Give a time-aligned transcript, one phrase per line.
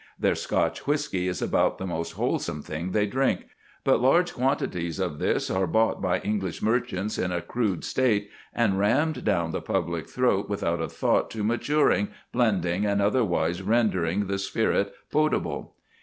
[0.17, 3.49] Their Scotch whisky is about the most wholesome thing they drink;
[3.83, 8.79] but large quantities of this are bought by English merchants in a crude state, and
[8.79, 14.39] rammed down the public throat without a thought to maturing, blending, and otherwise rendering the
[14.39, 15.75] spirit potable.